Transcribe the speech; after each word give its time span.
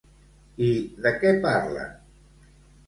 I 0.69 0.71
de 1.05 1.13
què 1.21 1.35
parlen? 1.47 1.95